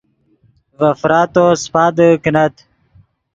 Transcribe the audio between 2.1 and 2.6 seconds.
کینت